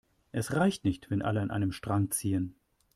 Es 0.31 0.53
reicht 0.55 0.83
nicht, 0.83 1.11
wenn 1.11 1.21
alle 1.21 1.41
an 1.41 1.51
einem 1.51 1.71
Strang 1.71 2.09
ziehen. 2.09 2.55